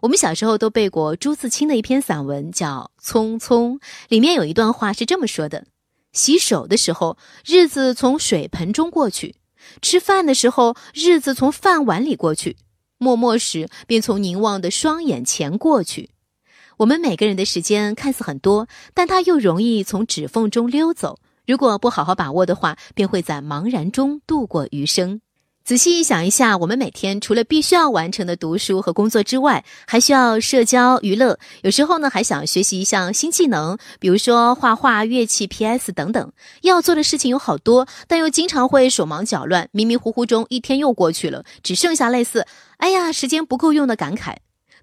[0.00, 3.74] 我们小时候都背过朱自清的一篇散文，叫《匆匆》，
[4.08, 5.66] 里面有一段话是这么说的：
[6.12, 9.34] 洗手的时候，日子从水盆中过去；
[9.82, 12.56] 吃饭的时候，日子从饭碗里过去；
[12.96, 16.08] 默默时，便从凝望的双眼前过去。
[16.78, 21.18] 我们每个人的时间看似很多，但它又容易从指缝中溜走。
[21.46, 25.20] 如果不好好把握的话，便会在茫然中度过余生。
[25.70, 31.38] 仔细想一下，我们每天除了必须要完成的读书和工作之外，还需要社交娱乐。
[31.62, 36.32] 有时候呢，还想学习一项新技能，比如说画画、乐器、PS 等等。
[36.62, 42.44] 要做的事情有好多，但又经常会手忙脚乱，迷迷糊糊中一天又过去了，只剩下类似
[42.78, 44.38] “哎呀，时间不够用”的感慨。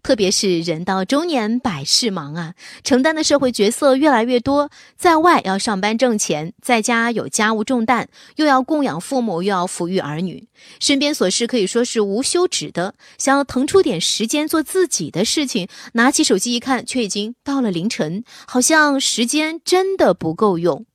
[0.08, 8.08] 特别是人到中年，百事忙啊，承担的社会角色越来越多，在外要上班挣钱，在家有家务重担，
[8.38, 10.48] 又要供养父母，又要抚育儿女，
[10.80, 12.96] 身边琐事可以说是无休止的。
[13.18, 20.86] 想要腾出点时间做自己的事情，拿起手机一看，却已经到了凌晨，好像时间真的不够用。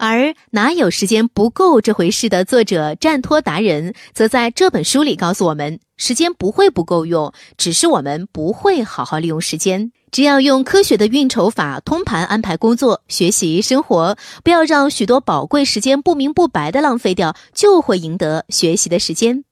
[0.00, 9.92] 而哪有时间不够这回事的作者战托达人，则在这本书里告诉我们：时间不会不够用，只是我们不会好好利用时间。
[10.10, 19.44] 只要用科学的运筹法通盘安排工作、学习、生活，不要让许多宝贵时间不明不白的浪费掉，就会赢得学习的时间。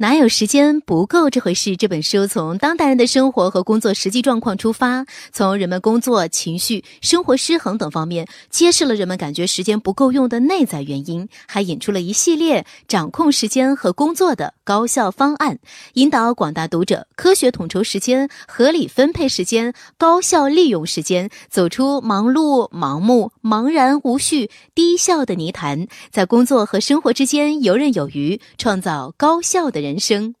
[0.00, 1.76] 哪有时间不够这回事？
[1.76, 15.58] 这本书从当代人的生活和工作实际状况出发，从人们工作、情绪、生活失衡等方面，揭示了人们感觉时间不够用的内在原因，还引出了一系列掌控时间和工作的高效方案，
[15.94, 29.87] 引导广大读者科学统筹时间、合理分配时间、高效利用时间，走出忙碌、盲目、茫然无序、低效的泥潭，在工作和生活之间游刃有余，创造高效的人。
[29.88, 30.34] 人生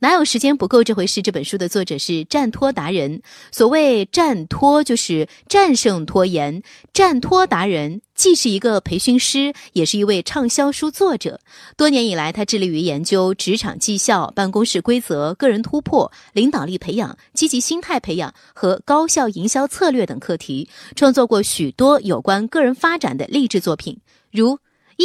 [0.00, 1.22] 哪有时间不够这回事？
[1.22, 3.22] 这本书的作者是战拖达人。
[3.52, 6.64] 所谓战拖，就是战胜拖延。
[6.92, 11.38] 战拖达人既是一个培训师，也是一位畅销书作者。
[11.76, 24.00] 多年以来，他致力于研究职场绩效、办公室规则、个人突破、领导力培养、积极心态培养和高效营销策略等课题，创作过许多有关个人发展的励志作品，
[24.32, 24.58] 如。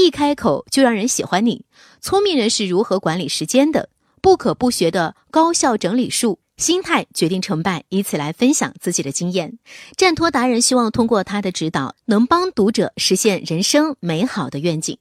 [0.04, 1.64] 一开口就让人喜欢你。
[2.02, 3.90] 聪明人是如何管理时间的？
[4.22, 6.40] 不可不学的高效整理术。
[6.58, 9.58] 心态决定成败，以此来分享自己的经验。
[9.98, 14.98] 战托达人希望通过他的指导，能帮读者实现人生美好的愿景。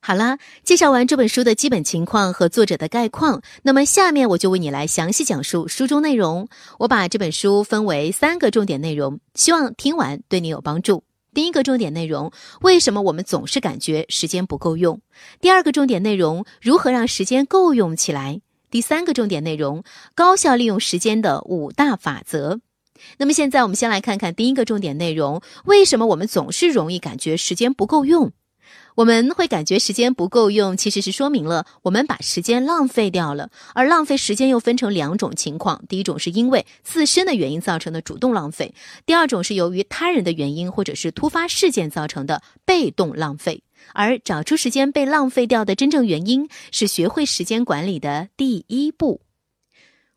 [0.00, 6.48] 好啦，介绍完这本书的基本情况和作者的概况，那么下面我就为你来详细讲述书中内容。
[6.78, 11.04] 我把这本书分为三个重点内容，希望听完对你有帮助。
[11.36, 12.32] 第一个重点内容：
[12.62, 15.02] 为什么我们总是感觉时间不够用？
[15.38, 18.40] 第二个重点内容：如何让时间够用起来？
[18.70, 22.60] 第三个重点内容：高效利用时间的五大法则。
[23.18, 28.32] 那么现在我们先来看看第一个重点内容：为什么我们总是容易感觉时间不够用？
[28.96, 33.50] 我们会感觉时间不够用，其实是说明了我们把时间浪费掉了。
[33.74, 38.72] 而浪费时间又分成两种情况：第一种是因为自身的原因造成的主动浪费；
[39.04, 43.62] 第二种是由于他人的原因或者是突发事件造成的被动浪费。
[43.92, 49.20] 而找出时间被浪费掉的真正原因，是学会时间管理的第一步。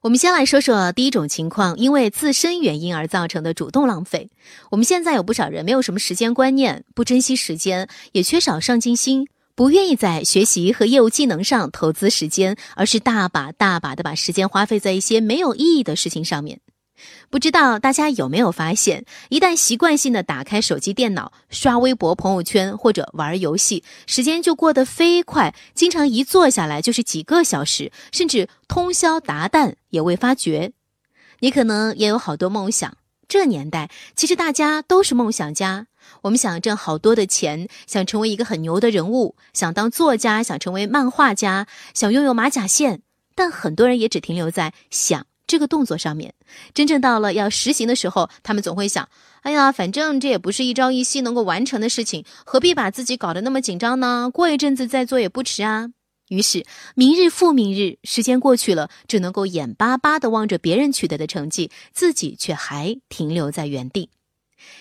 [0.02, 4.30] 我们先来说说第一种情况，因为自身原因而造成的主动浪费。
[4.72, 16.62] 我们现在有不少人没有什么时间观念，不珍惜时间，也缺少上进心，不愿意在学习和业务技能上投资时间，而是大把大把的把时间花费在一些没有意义的事情上面。
[17.30, 30.72] 不知道大家有没有发现，一旦习惯性的打开手机、电脑刷微博、朋友圈或者玩游戏，时间就过得飞快，经常一坐下来就是几个小时，甚至通宵达旦也未发觉。
[31.40, 35.88] 你可能也有好多梦想，这年代其实大家都是梦想家。
[36.24, 43.02] 我们想挣好多的钱，想成为一个很牛的人物，想当作家，想成为漫画家，想拥有马甲线，
[43.36, 45.28] 但很多人也只停留在想。
[45.50, 46.36] 这个动作上面，
[46.76, 49.10] 真正到了要实行的时候，他们总会想：
[49.42, 54.30] 哎呀，反正这也不是一朝一夕能够完成的事情，何必把自己搞得那么紧张呢？
[54.32, 55.90] 过一阵子再做也不迟啊。
[56.28, 56.64] 于是，
[56.94, 64.12] 明日复明日，时间过去了，只能够眼巴巴地望着别人取得的成绩，自己却还停留在原地。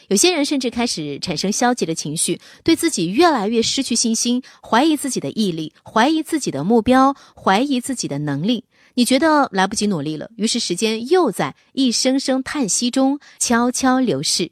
[0.08, 8.64] 有些人甚至开始产生消极的情绪，对自己越来越失去信心，怀疑自己的毅力，怀疑自己的目标，怀疑自己的能力。
[8.98, 14.50] 你觉得来不及努力了，于是时间又在一声声叹息中悄悄流逝。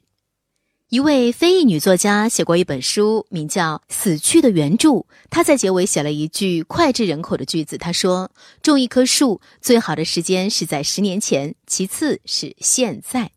[0.87, 4.89] 一位非裔女作家写过一本书，名叫《死去的原著》。
[5.29, 13.31] 她在结尾写了一句脍炙人口的句子：“她说，种一棵树最好的时间是在十年前，其次是现在。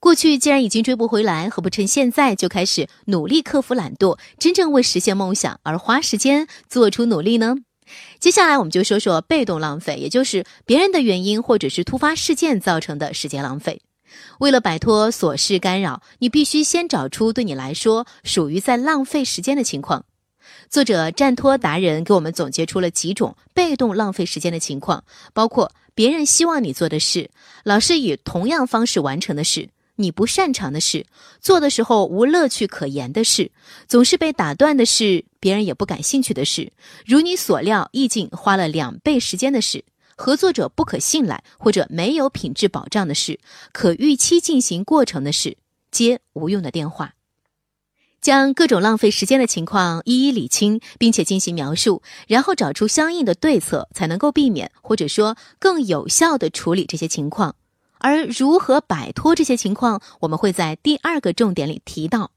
[0.00, 7.56] 过去既然已经追不回来，何不趁现在就开始努力克服懒惰，真正为实现梦想而花时间做出努力呢？”
[8.20, 13.82] 接下来我们就说说被动浪费，也就是别人的原因或者是突发事件造成的时间浪费。
[14.38, 20.04] 为了摆脱琐事干扰，你必须先找出对你来说属于在浪费时间的情况。
[20.68, 27.30] 作者战托达人给我们总结出了几种被动浪费时间的情况，包括别人希望你做的事，
[27.64, 31.06] 老是以同样方式完成的事，你不擅长的事，
[31.40, 33.52] 做的时候无乐趣可言的事，
[33.88, 36.72] 总是被打断的事，别人也不感兴趣的事，
[37.04, 39.84] 如你所料，意境花了两倍时间的事。
[40.16, 43.38] 合作者不可信赖或者没有品质保障的事，
[43.70, 45.58] 可预期进行过程的事，
[45.90, 47.12] 接无用的电话，
[48.22, 57.56] 将各种浪费时间的情况一一理清，并且进行描述，然后找出相应的对策，才能够避免或者说更有效的处理这些情况。
[57.98, 62.30] 而如何摆脱这些情况，我们会在第二个重点里提到。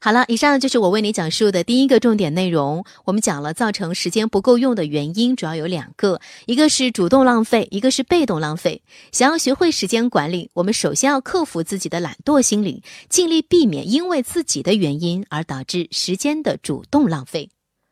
[0.00, 2.84] 好了，以上就是我为你讲述的第一个重点内容。
[3.04, 8.82] 我们讲了造成时间不够用的原因，主要有两个，一个是主动浪费，一个是被动浪费。
[9.12, 17.50] 想要学会时间管理，我们首先要克服自己的懒惰心理，尽力避免因为自己的原因而导致时间的主动浪费。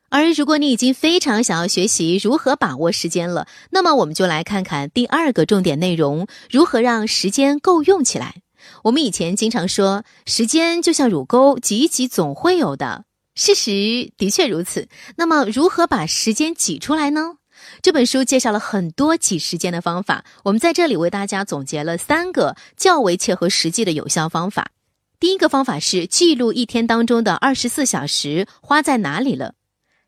[0.08, 8.36] 而如果你已经非常想要学习如何把握时间了，那么我们就来看看第二个重点内容：如何让时间够用起来。
[8.84, 13.04] 我们以前经常说，时间就像乳沟，挤一挤总会有的。
[13.34, 14.88] 事实的确如此。
[15.16, 17.34] 那么，如何把时间挤出来呢？
[17.82, 24.72] 这本书介绍了很多挤时间的方法，我们在这里为大家总结了三个较为切合实际的有效方法。
[25.18, 29.52] 第一个方法是记录一天当中的二十四小时花在哪里了；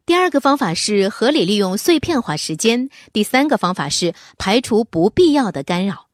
[0.05, 6.07] 第二个方法是合理利用碎片化时间；第三个方法是排除不必要的干扰。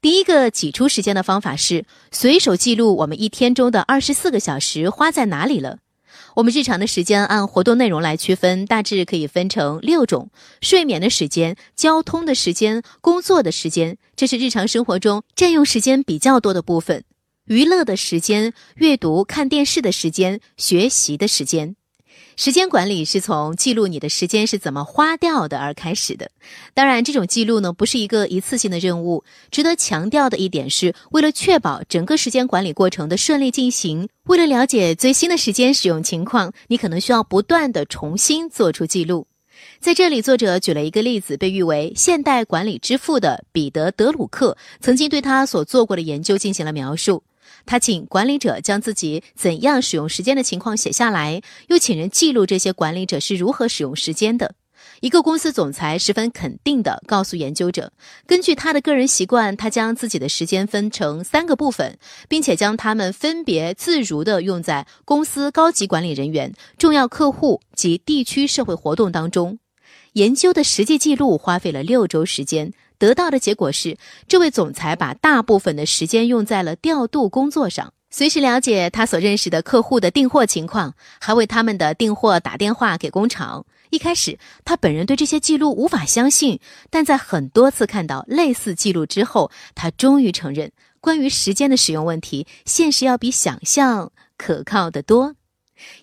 [0.00, 5.78] 第一个挤出时间的方法是随手记录我们一天中的二十四个小时花在哪里了。
[6.36, 10.30] 我们日常的时间按活动内容来区分，大致可以分成六种：
[10.60, 17.00] 睡眠的时间、交通的时间、工作的时间，这是日常生活中占用时间比较多的部分；
[17.46, 21.74] 娱乐的时间、阅读、看电视的时间、学习的时间。
[22.38, 26.30] 时间管理是从记录你的时间是怎么花掉的而开始的。
[26.72, 29.24] 当然，这种记录呢不是一个一次性的任务。
[29.50, 39.26] 值得强调的一点是，为了确保整个时间管理过程的顺利进行，为了了解最新的时间使用情况，你可能需要不断的重新做出记录。
[39.80, 47.24] 在这里，作者举了一个例子，被誉为现代管理之父的彼得·德鲁克曾经对他所做过的研究进行了描述。
[47.66, 54.54] 他请管理者将自己怎样使用时间的情况写下来，又请人记录这些管理者是如何使用时间的。
[55.00, 57.92] 一个公司总裁十分肯定地告诉研究者，
[58.26, 61.98] 根据他的个人习惯，他将自己的时间分成三个部分，
[62.28, 69.58] 并且将它们分别自如地用在公司高级管理人员、重要客户及地区社会活动当中。
[70.14, 72.72] 研究的实际记录花费了六周时间。
[72.98, 73.96] 得到的结果是，
[74.26, 83.64] 这位总裁把大部分的时间用在了调度工作上，随时了解他所认识的客户的订货情况，还为他们的订货打电话给工厂。
[83.90, 86.60] 一开始，他本人对这些记录无法相信，
[86.90, 95.36] 但在很多次看到类似记录之后，他终于承认，关于时间的使用问题，现实要比想象可靠的多。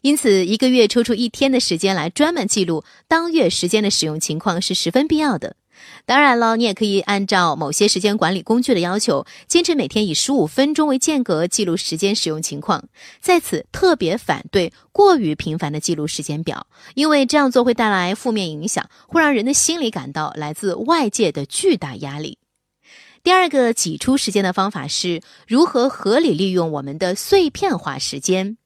[0.01, 5.57] 因此，一个月抽出一天的时间来专门记录当月时间的使用情况是十分必要的。
[6.05, 12.83] 当然了，你也可以按照某些时间管理工具的要求，坚持每天以十五分钟为间隔记录时间使用情况。
[13.19, 22.37] 在此，特别反对过于频繁的记录时间表，因为这样做会带来负面影响，会让人的心里感到来自外界的巨大压力。
[23.23, 28.57] 第二个挤出时间的方法是如何合理利用我们的碎片化时间。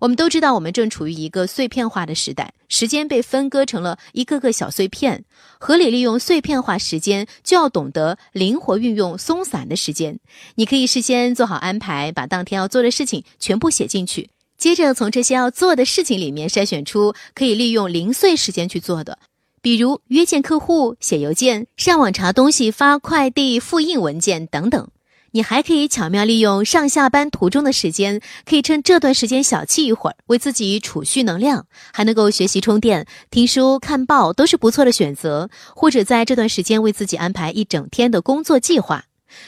[0.00, 5.24] 我们都知道，我们正处于一个碎片化的时代，时间被分割成了一个个小碎片。
[5.58, 10.18] 合理利用碎片化时间，就要懂得灵活运用松散的时间。
[10.54, 19.18] 你可以事先做好安排，把当天要做的事情全部写进去，接着从这些要做的事情里面筛选出可以利用零碎时间去做的，
[19.60, 24.88] 比如约见客户、写邮件、上网查东西、发快递、复印文件等等。
[25.32, 35.48] 你还可以巧妙利用上下班途中的时间，可以趁这段时间小憩一会儿，为自己储蓄能量，还能够学习充电、听书、看报，都是不错的选择。
[35.76, 39.04] 或者在这段时间为自己安排一整天的工作计划。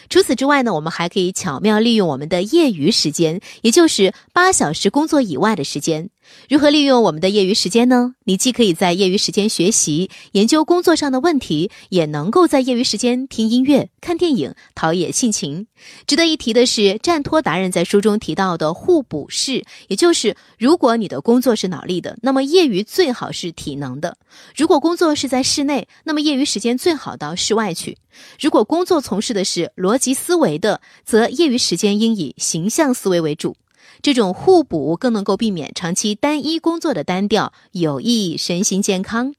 [0.09, 6.09] 除此之外呢，我们还可以巧妙利用我们的业余时间，也就是八小时工作以外的时间。
[6.49, 8.15] 如何利用我们的业余时间呢？
[8.25, 15.67] 你既可以在业余时间学习、研究工作上的问题，也能够在业余时间听音乐、看电影，陶冶性情。
[16.07, 24.15] 值得一提的是，战托达人在书中提到的互补式，也就是如果你的工作是脑力的，那么业余最好是体能的；
[24.57, 27.95] 如果工作是在室内，那么业余时间最好到室外去；
[28.41, 33.57] 如果工作从事的是逻辑思维的，则业余时间应以形象思维为主。
[34.03, 39.35] 这种互补更能够避免长期单一工作的单调，有益身心健康。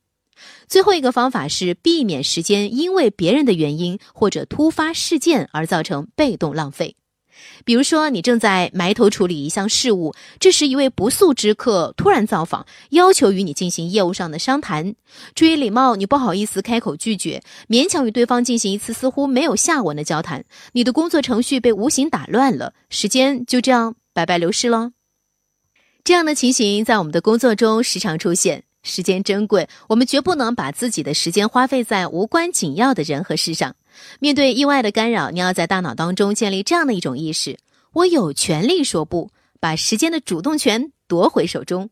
[0.67, 6.95] 最后一个方法是避免时间因为别人的原因或者突发事件而造成被动浪费。
[7.65, 14.95] 比如说，你正在埋头处理一项事务，这时一位不速之客突然造访，要求与你进行业务上的商谈。
[15.35, 20.45] 出于礼貌，你不好意思开口拒绝，勉强与对方进行一次似乎没有下文的交谈。
[20.73, 23.95] 你的工作程序被无形打乱了，时间就这样。
[24.13, 24.91] 白白流失了。
[26.03, 28.63] 这样的情形在我们的工作中时常出现。
[28.85, 33.77] 时间珍贵，我们绝不能把自己的时间花费在无关紧要的人和事上。
[34.19, 37.57] 面对意外的干扰，你要在大脑当中建立这样的一种意识：
[37.93, 41.91] 我有权利说不，把时间的主动权夺回手中。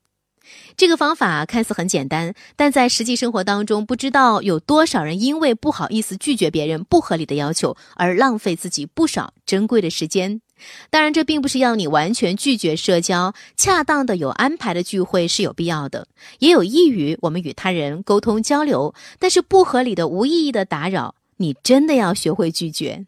[0.76, 10.42] 这个方法看似很简单，但在实际生活当中，不知道有多少人因为不好意思拒绝别人不合理的要求，而浪费自己不少珍贵的时间。
[10.90, 16.08] 当然，这并不是要你完全拒绝社交，恰当的有安排的聚会是有必要的，
[16.40, 18.94] 也有益于我们与他人沟通交流。
[19.20, 23.06] 但是，不合理的、无意义的打扰，你真的要学会拒绝。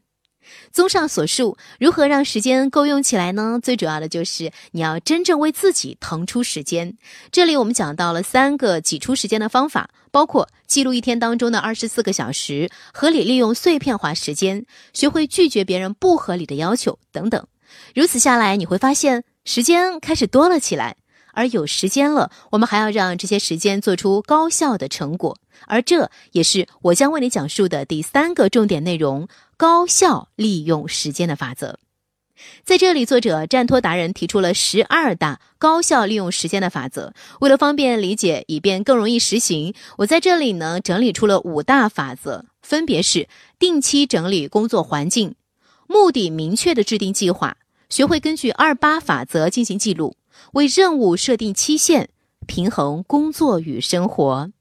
[0.71, 3.59] 综上所述，如何让时间够用起来呢？
[3.61, 6.97] 最主要的就是你要真正为自己腾出时间。
[7.31, 17.45] 这里我们讲到了三个挤出时间的方法，包括记录一天当中的二十四个小时，合理利用碎片化时间，学会拒绝别人不合理的要求等等。
[17.95, 20.95] 如此下来，你会发现时间开始多了起来。
[21.35, 25.35] 而有时间了，我们还要让这些时间做出高效的成果，
[25.65, 31.79] 而这也是我将为你讲述的第三个重点内容：高效利用时间的法则。
[32.65, 37.13] 在这里，作者战托达人提出了十二大高效利用时间的法则。
[37.39, 43.29] 为了方便理解，以便更容易实行，我在这里呢整理出了五大法则，分别是：
[43.59, 45.35] 定期整理工作环境，
[45.87, 47.57] 目的明确的制定计划，
[47.87, 50.17] 学会根据二八法则进行记录。
[50.53, 52.09] 为任务设定期限，
[52.45, 54.51] 平衡工作与生活。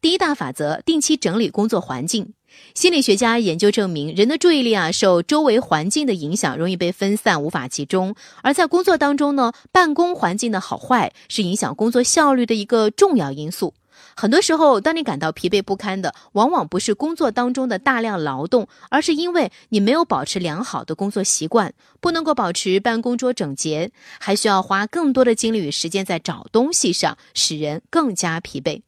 [0.00, 2.34] 第一大法则：定期整理工作环境。
[2.74, 8.14] 心理学家研究证明，人的注意力啊，受周围环境的影响，容易被分散，无法集中。
[8.42, 13.74] 而在工作当中呢，办公环境的好坏是影响工作效率的一个重要因素。
[14.16, 28.82] 很多时候，当你感到疲惫不堪的，往往不是工作当中的大量劳动，而是因为你没有保持良好的工作习惯，不能够保持办公桌整洁，还需要花更多的精力与时间在找东西上，使人更加疲惫。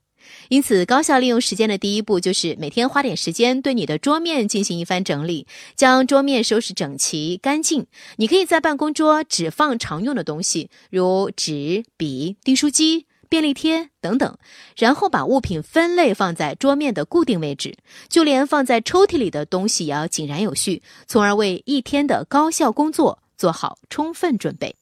[0.49, 5.47] 因此，高效利用时间的第一步就是每天花点时间对你的桌面进行一番整理，
[5.77, 7.87] 将桌面收拾整齐干净。
[8.17, 13.07] 你可以在办公桌只放常用的东西，如纸、笔、订书机。
[13.29, 14.37] 便利贴等等，
[14.77, 17.75] 然后把物品分类放在桌面的固定位置，
[18.11, 24.77] 就连放在抽屉里的东西也要井然有序，从而为一天的高效工作做好充分准备。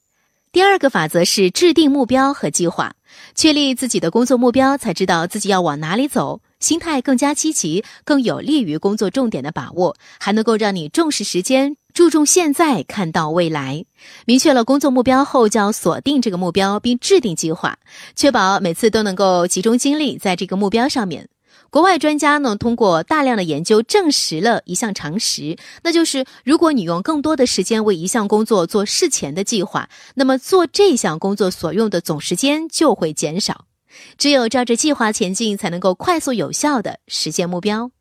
[0.51, 2.97] 第二个法则是制定目标和计划，
[3.35, 11.77] 确立自己的工作目标，才知道自己要往哪里走，心态更加积极，更有利于工作重点的把握，还能够让你重视时间。
[11.93, 13.85] 注重现在，看到未来。
[14.25, 17.79] 明确了工作目标后，就要锁定这个目标，并制定计划，
[18.15, 21.29] 确保每次都能够集中精力在这个目标上面。
[21.71, 33.67] 国外专家呢，通过大量的研究证实了一项常识，那就是如果你用更多的时间为一项工作做事前的计划，那么做这项工作所用的总时间就会减少。
[34.19, 37.93] 只有照着计划前进，才能够快速有效的实现目标。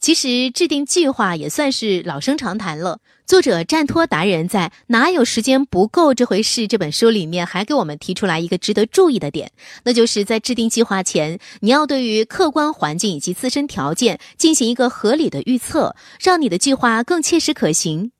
[0.00, 2.98] 其实制定计划也算是老生常谈了。
[3.32, 9.52] 作者战托达人在《哪有时间不够这回事》这本书里面，还给我们提出来一个值得注意的点，
[9.84, 18.12] 那就是在制定计划前，你要对于客观环境以及自身条件进行一个合理的预测，让你的计划更切实可行。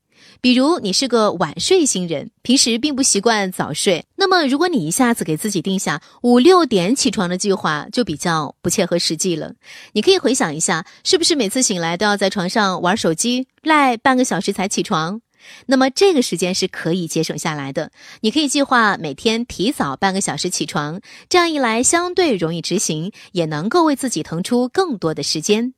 [0.42, 9.54] 比如你是个晚睡星人，平时并不习惯早睡，那么如果你一下子给自己定下五六点起床的计划，就比较不切合实际了。
[9.92, 15.20] 你可以回想一下，是不是每次醒来都要在床上玩手机，赖半个小时才起床？
[15.66, 17.92] 那么这个时间是可以节省下来的。
[18.22, 25.74] 你可以计划每天提早半个小时起床，这样一来相对容易执行，也能够为自己腾出更多的时间。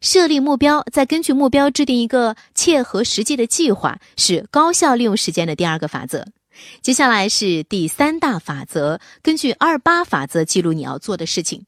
[0.00, 6.26] 设立目标，再根据目标制定一个切合实际的计划，是高效利用时间的第二个法则。
[6.82, 11.64] 接下来是第三大法则，根据二八法则记录你要做的事情。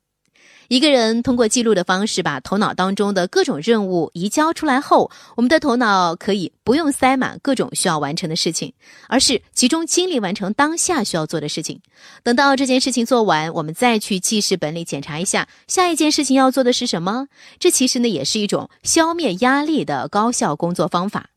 [0.73, 8.73] 一个人通过记录的方式，把头脑当中的各种任务移交出来后，我们的头脑可以不用塞满各种需要完成的事情，
[9.07, 11.83] 而是集中精力完成当下需要做的事情。
[12.23, 17.26] 等到这件事情做完，我们再去记事本里检查一下下一件事情要做的是什么。
[17.59, 21.29] 这其实呢，也是一种消灭压力的高效工作方法。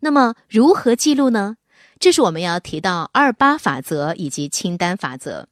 [0.00, 1.54] 那么，如何记录呢？
[2.00, 5.46] 这是我们要提到二八法则以及清单法则。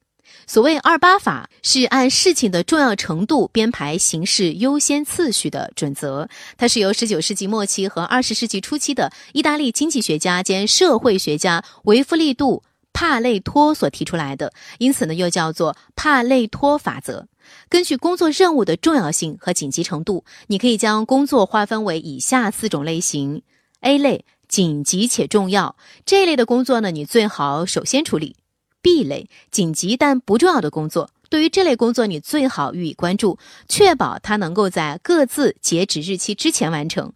[0.49, 6.26] 所谓二八法是按事情的重要程度编排形式优先次序的准则，
[6.57, 12.62] 它是由十九世纪末期和二十世纪初期的意大利经济学家兼社会学家维夫利杜·
[12.95, 17.28] 帕累托所提出来的，因此呢又叫做帕累托法则。
[17.69, 23.43] 根据工作任务的重要性和紧急程度，你可以将工作划分为以下四种类型
[23.83, 25.76] ：A 类，紧急且重要，
[26.07, 28.37] 这一类的工作呢，你最好首先处理。
[28.80, 37.12] B 类紧急但不重要的工作，对于这类工作，你最好予以关注，确保它能够在各自截止日期之前完成。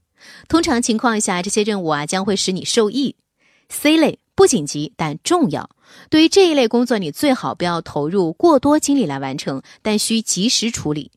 [0.49, 3.17] 通常情况下，这些任务啊将会使你受益。
[3.69, 5.71] C 类不紧急但重要，
[6.11, 11.11] 对于这一类工作，你最好不要投入过多精力来完成，但需及时处理。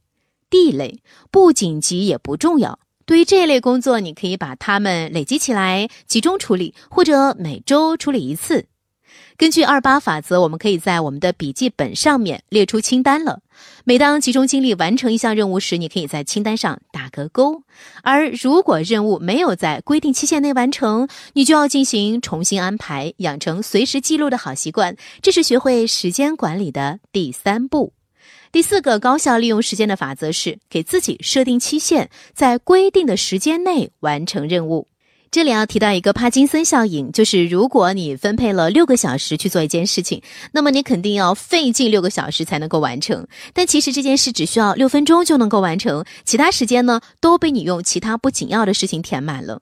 [0.50, 8.68] D 类不紧急也不重要，对于这一类工作，你可以把它们累积起来，集中处理，或者每周处理一次。
[9.38, 13.42] 根据二八法则，我们可以在我们的笔记本上面列出清单了。
[13.84, 17.64] 每当集中精力完成一项任务时，你可以在清单上打个勾。
[18.02, 24.96] 而如果任务没有在规定期限内完成，你就要进行重新安排，养成随时记录的好习惯。
[25.22, 27.92] 这是学会时间管理的第三步。
[28.54, 34.88] 第四个高效利用时间的法则是给自己设定期限，在规定的时间内完成任务。
[35.36, 40.22] 这里要提到一个帕金森效应，就是如果你分配了六个小时去做一件事情，
[40.54, 43.28] 那么你肯定要费尽六个小时才能够完成。
[43.54, 49.60] 但其实这件事只需要六分钟就能够完成，其他时间呢都被你用其他不紧要的事情填满了。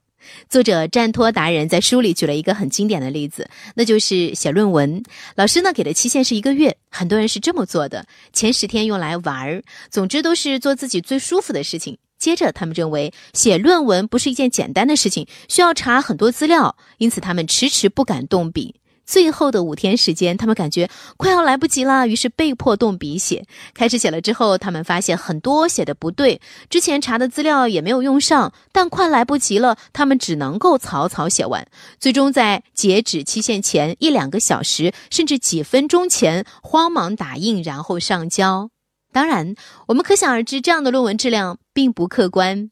[0.47, 5.01] 作者战托达人在书里举了一个很经典的例子，那就是写论文。
[5.33, 11.97] 老师呢给的期限是一个月，很多人是这么做的：前十天用来玩儿，总之都是做自己最舒服的事情。
[12.23, 18.75] 接着，他们认为写论文不是一件简单的事情，需要查很多资料，因此他们迟迟不敢动笔。
[19.05, 23.45] 最后的五天时间，他们感觉快要来不及了，于是被迫动笔写。
[23.73, 31.67] 开始写了之后，他们发现很多写的不对，之前查的资料也没有用上，但快来不及了，他们只能够草草写完。
[31.99, 38.69] 最终在截止期限前一两个小时，甚至几分钟前，慌忙打印，然后上交。
[39.11, 39.53] 当然，
[39.87, 42.69] 我们可想而知，这样的论文质量并不客观，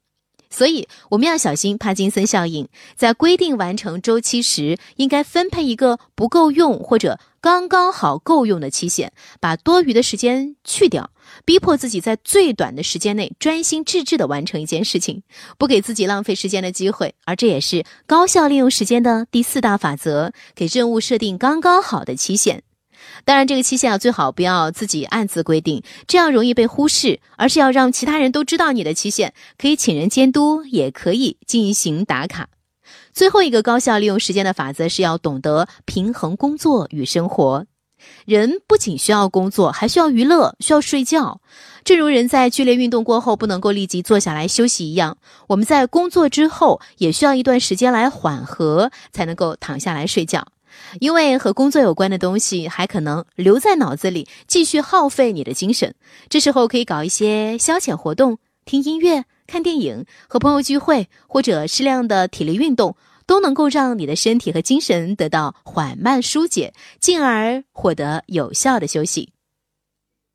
[0.50, 2.68] 所以我们要小心帕金森效应。
[2.96, 11.10] 在规定完成周期时，应该分配一个不够用或者刚刚好够用的期限，把多余的时间去掉，
[11.46, 15.24] 逼迫自己在最短的时间内专心致志地完成一件事情，
[15.58, 17.16] 不给自己浪费时间的机会。
[17.26, 22.64] 而这也是高效利用时间的第四大法则：给任务设定刚刚好的期限。
[23.26, 27.20] 当然，这个期限啊，最好不要自己暗自规定，这样容易被忽视。
[27.38, 32.50] 而是要让其他人都知道你的期限，可以请人监督，也可以进行打卡。
[33.14, 37.66] 最后一个高效利用时间的法则是要懂得平衡工作与生活。
[38.26, 41.42] 人不仅需要工作，还需要娱乐，需要睡觉。
[41.84, 50.46] 正如人在剧烈运动过后不能够立即坐下来休息一样，我们在工作之后也需要一段时间来缓和，才能够躺下来睡觉。
[51.00, 55.96] 因为和工作有关的东西还可能留在脑子里，继续耗费你的精神。
[56.30, 69.32] 这时候可以搞一些消遣活动，听音乐、看电影、和朋友聚会，或者适量的体力运动，都能够让你的身体和精神得到缓慢疏解，进而获得有效的休息。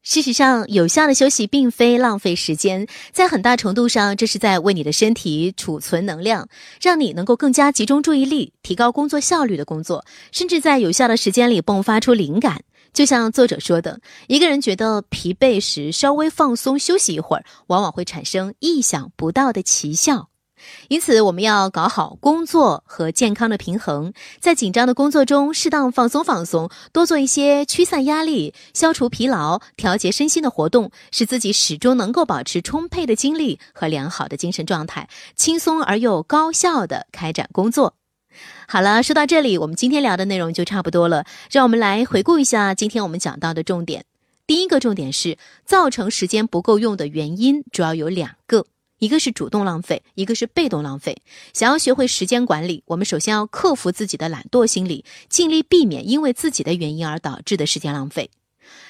[0.09, 6.49] 事实上，有效的休息并非浪费时间，在很大程度上，这是在为你的身体储存能量，
[6.81, 12.63] 让你能够更加集中注意力，提高工作效率的工作，甚至在有效的时间里迸发出灵感。
[12.93, 20.29] 就像作者说的，一个人觉得疲惫时，稍微放松休息一会儿，往往会产生意想不到的奇效。
[20.89, 37.95] 因此，我们要搞好工作和健康的平衡，在紧张的工作中适当放松放松，多做一些驱散压力、消除疲劳、调节身心的活动，使自己始终能够保持充沛的精力和良好的精神状态，轻松而又高效的开展工作。
[38.69, 41.25] 好了，说到这里，我们今天聊的内容就差不多了。
[41.51, 44.05] 让我们来回顾一下今天我们讲到的重点。
[44.47, 48.67] 第一个重点是，造成时间不够用的原因主要有两个。
[48.99, 51.17] 一个是主动浪费，一个是被动浪费。
[51.53, 58.31] 想要学会时间管理，我们首先要克服自己的懒惰心理，尽力避免因为自己的原因而导致的时间浪费。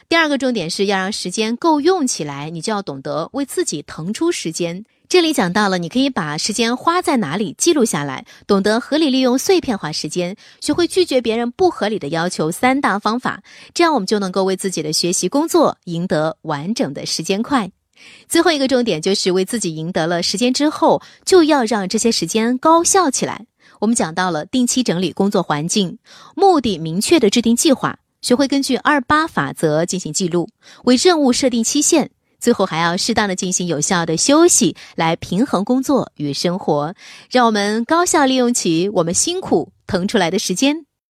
[0.09, 4.85] 第二个重点是要让时间够用起来，你就要懂得为自己腾出时间。
[5.09, 13.43] 这里讲到了，你可以把时间花在哪里记录下来，懂得合理利用碎片化时间，学会拒绝别人不合理的要求，三大方法，
[13.75, 17.71] 这样我们就能够为自己的学习工作赢得完整的时间块。
[18.29, 23.47] 最后一个重点就是为自己赢得了时间之后，就要让这些时间高效起来。
[23.81, 25.99] 我们讲到了定期整理工作环境，
[26.35, 30.49] 目的明确的制定计划，学会根据二八法则进行记录，
[30.85, 36.95] 为任务设定期限，最后还要适当的进行有效的休息，来平衡工作与生活。
[37.31, 40.87] 让我们高效利用起我们辛苦腾出来的时间。